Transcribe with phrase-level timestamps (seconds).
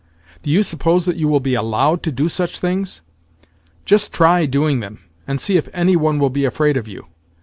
[0.41, 3.03] Do you suppose that you will be allowed to do such things?
[3.85, 7.05] Just try doing them, and see if any one will be afraid of you!